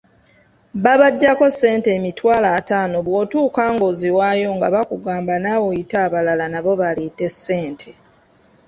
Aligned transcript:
Babaggyako 0.83 1.45
ssente 1.53 1.89
emitwalo 1.97 2.47
ataano 2.59 2.97
bw'otuuka 3.05 3.63
ng'oziwaayo 3.73 4.49
nga 4.57 4.67
bakugamba 4.75 5.33
naawe 5.39 5.65
oyite 5.71 5.95
abalala 6.05 6.45
nabo 6.49 6.71
baleete 6.81 7.25
ssente. 7.33 7.91